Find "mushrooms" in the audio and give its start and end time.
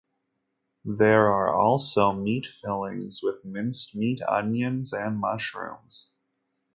5.19-6.11